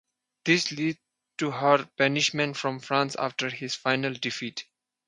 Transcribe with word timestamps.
This 0.45 0.71
led 0.71 0.97
to 1.37 1.51
her 1.51 1.87
banishment 1.95 2.57
from 2.57 2.79
France 2.79 3.15
after 3.17 3.51
his 3.51 3.75
final 3.75 4.13
defeat. 4.15 4.65